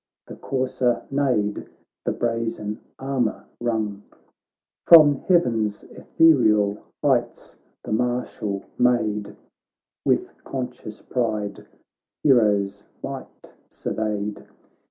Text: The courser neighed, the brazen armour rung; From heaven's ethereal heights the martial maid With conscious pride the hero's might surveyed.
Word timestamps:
The 0.25 0.35
courser 0.35 1.03
neighed, 1.11 1.67
the 2.05 2.11
brazen 2.11 2.79
armour 2.97 3.45
rung; 3.59 4.01
From 4.87 5.13
heaven's 5.13 5.83
ethereal 5.83 6.79
heights 7.03 7.55
the 7.83 7.91
martial 7.91 8.63
maid 8.79 9.35
With 10.03 10.43
conscious 10.43 11.03
pride 11.03 11.53
the 11.57 11.67
hero's 12.23 12.83
might 13.03 13.53
surveyed. 13.69 14.43